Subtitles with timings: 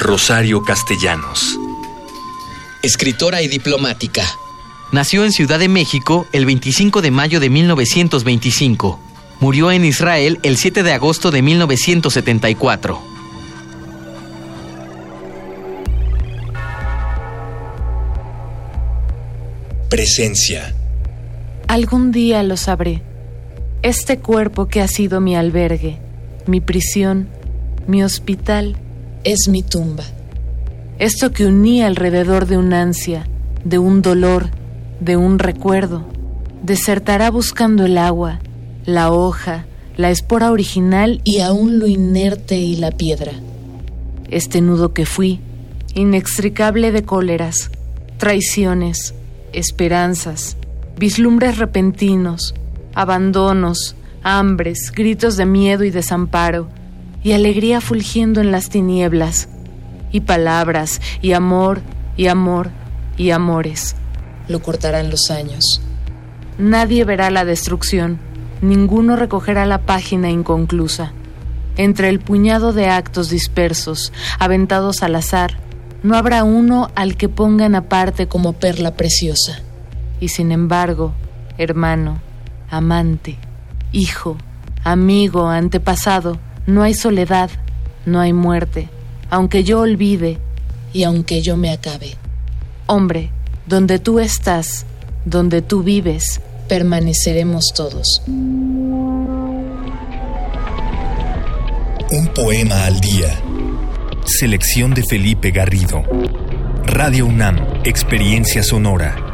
[0.00, 1.58] Rosario Castellanos.
[2.82, 4.24] Escritora y diplomática.
[4.92, 8.98] Nació en Ciudad de México el 25 de mayo de 1925.
[9.40, 12.98] Murió en Israel el 7 de agosto de 1974.
[19.90, 20.74] Presencia.
[21.68, 23.02] Algún día lo sabré.
[23.82, 25.98] Este cuerpo que ha sido mi albergue,
[26.46, 27.28] mi prisión,
[27.86, 28.78] mi hospital,
[29.24, 30.04] es mi tumba.
[30.98, 33.26] Esto que unía alrededor de un ansia,
[33.64, 34.50] de un dolor,
[35.00, 36.04] de un recuerdo,
[36.62, 38.40] desertará buscando el agua,
[38.84, 43.32] la hoja, la espora original y aún lo inerte y la piedra.
[44.30, 45.40] Este nudo que fui,
[45.94, 47.70] inextricable de cóleras,
[48.16, 49.14] traiciones,
[49.52, 50.56] esperanzas,
[50.98, 52.54] vislumbres repentinos,
[52.94, 56.68] abandonos, hambres, gritos de miedo y desamparo,
[57.22, 59.48] y alegría fulgiendo en las tinieblas,
[60.12, 61.80] y palabras, y amor,
[62.16, 62.70] y amor,
[63.16, 63.96] y amores.
[64.48, 65.82] Lo cortarán los años.
[66.58, 68.18] Nadie verá la destrucción,
[68.60, 71.12] ninguno recogerá la página inconclusa.
[71.76, 75.58] Entre el puñado de actos dispersos, aventados al azar,
[76.02, 79.60] no habrá uno al que pongan aparte como perla preciosa.
[80.18, 81.14] Y sin embargo,
[81.58, 82.20] hermano,
[82.70, 83.38] amante,
[83.92, 84.36] hijo,
[84.84, 86.38] amigo, antepasado,
[86.70, 87.50] no hay soledad,
[88.06, 88.88] no hay muerte,
[89.28, 90.38] aunque yo olvide
[90.92, 92.16] y aunque yo me acabe.
[92.86, 93.30] Hombre,
[93.66, 94.86] donde tú estás,
[95.24, 98.22] donde tú vives, permaneceremos todos.
[102.12, 103.28] Un poema al día.
[104.24, 106.02] Selección de Felipe Garrido.
[106.84, 109.29] Radio UNAM, Experiencia Sonora.